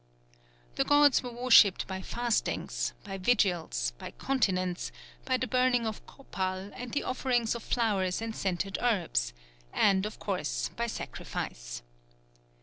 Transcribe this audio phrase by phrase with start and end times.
[0.77, 4.91] The gods were worshipped by fastings, by vigils, by continence,
[5.25, 9.31] by the burning of copal and the offerings of flowers and scented herbs,
[9.71, 11.83] and, of course, by sacrifice.